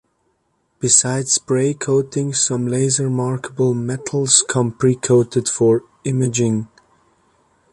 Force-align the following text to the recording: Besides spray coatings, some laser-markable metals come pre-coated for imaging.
Besides 0.79 1.33
spray 1.33 1.75
coatings, 1.75 2.39
some 2.41 2.65
laser-markable 2.65 3.75
metals 3.75 4.43
come 4.49 4.71
pre-coated 4.71 5.47
for 5.47 5.83
imaging. 6.05 6.67